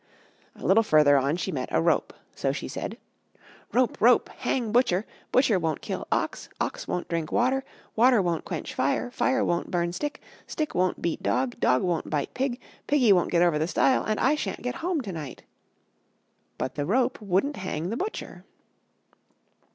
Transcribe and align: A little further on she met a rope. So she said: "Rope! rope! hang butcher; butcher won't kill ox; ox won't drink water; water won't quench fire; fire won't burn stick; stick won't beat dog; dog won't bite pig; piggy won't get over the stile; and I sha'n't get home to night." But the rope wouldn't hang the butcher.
A 0.55 0.65
little 0.65 0.81
further 0.81 1.15
on 1.15 1.37
she 1.37 1.51
met 1.51 1.69
a 1.71 1.79
rope. 1.79 2.11
So 2.35 2.51
she 2.51 2.67
said: 2.67 2.97
"Rope! 3.71 4.01
rope! 4.01 4.29
hang 4.29 4.71
butcher; 4.71 5.05
butcher 5.31 5.59
won't 5.59 5.81
kill 5.83 6.07
ox; 6.11 6.49
ox 6.59 6.87
won't 6.87 7.07
drink 7.07 7.31
water; 7.31 7.63
water 7.95 8.19
won't 8.19 8.43
quench 8.43 8.73
fire; 8.73 9.11
fire 9.11 9.45
won't 9.45 9.69
burn 9.69 9.93
stick; 9.93 10.19
stick 10.47 10.73
won't 10.73 11.03
beat 11.03 11.21
dog; 11.21 11.59
dog 11.59 11.83
won't 11.83 12.09
bite 12.09 12.33
pig; 12.33 12.59
piggy 12.87 13.13
won't 13.13 13.29
get 13.29 13.43
over 13.43 13.59
the 13.59 13.67
stile; 13.67 14.03
and 14.03 14.19
I 14.19 14.33
sha'n't 14.33 14.63
get 14.63 14.77
home 14.81 15.01
to 15.01 15.11
night." 15.11 15.43
But 16.57 16.73
the 16.73 16.87
rope 16.87 17.21
wouldn't 17.21 17.57
hang 17.57 17.91
the 17.91 17.97
butcher. 17.97 18.43